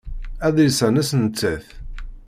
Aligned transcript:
Adlis-a 0.45 0.87
nnes 0.89 1.09
nettat. 1.21 1.67